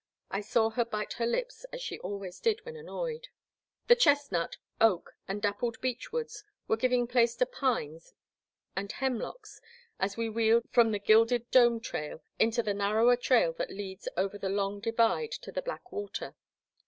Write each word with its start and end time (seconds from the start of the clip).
I 0.31 0.41
saw 0.41 0.71
her 0.71 0.83
bite 0.83 1.13
her 1.13 1.27
lips 1.27 1.63
as 1.71 1.79
she 1.79 1.99
always 1.99 2.39
did 2.39 2.65
when 2.65 2.75
annoyed. 2.75 3.27
The 3.85 3.95
chestnut, 3.95 4.57
oak, 4.79 5.13
and 5.27 5.39
dappled 5.43 5.79
beech 5.79 6.11
woods 6.11 6.43
were 6.67 6.75
giving 6.75 7.05
place 7.05 7.35
to 7.35 7.45
pines 7.45 8.15
and 8.75 8.91
hemlocks 8.91 9.61
as 9.99 10.17
we 10.17 10.27
wheeled 10.27 10.63
from 10.71 10.91
the 10.91 10.97
Gilded 10.97 11.51
Dome 11.51 11.81
trail 11.81 12.23
into 12.39 12.63
the 12.63 12.73
nar 12.73 12.95
rower 12.95 13.15
trail 13.15 13.53
that 13.59 13.69
leads 13.69 14.07
over 14.17 14.39
the 14.39 14.49
long 14.49 14.79
divide 14.79 15.33
to 15.33 15.51
the 15.51 15.61
Black 15.61 15.91
Water. 15.91 16.35